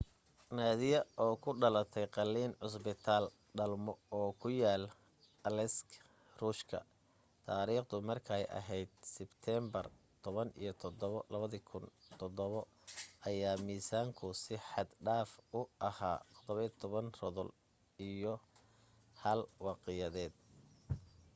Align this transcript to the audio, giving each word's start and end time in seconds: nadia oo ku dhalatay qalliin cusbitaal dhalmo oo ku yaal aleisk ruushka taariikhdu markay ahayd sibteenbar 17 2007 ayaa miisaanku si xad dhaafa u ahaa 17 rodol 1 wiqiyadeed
nadia 0.57 0.99
oo 1.23 1.33
ku 1.43 1.49
dhalatay 1.61 2.05
qalliin 2.15 2.53
cusbitaal 2.61 3.25
dhalmo 3.57 3.93
oo 4.17 4.29
ku 4.41 4.47
yaal 4.61 4.83
aleisk 5.47 5.87
ruushka 6.39 6.77
taariikhdu 7.45 7.95
markay 8.09 8.43
ahayd 8.59 8.91
sibteenbar 9.13 9.85
17 10.23 11.23
2007 11.33 13.27
ayaa 13.29 13.55
miisaanku 13.67 14.25
si 14.43 14.55
xad 14.69 14.89
dhaafa 15.05 15.37
u 15.59 15.61
ahaa 15.89 16.19
17 16.45 17.21
rodol 17.23 17.49
1 18.01 18.37
wiqiyadeed 19.65 20.33